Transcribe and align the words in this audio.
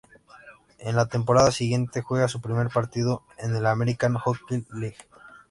En 0.79 0.95
la 0.95 1.05
temporada 1.09 1.51
siguiente 1.51 2.01
juega 2.01 2.27
su 2.27 2.41
primer 2.41 2.69
partido 2.69 3.21
en 3.37 3.61
la 3.61 3.69
American 3.69 4.15
Hockey 4.15 4.65
League. 4.71 4.97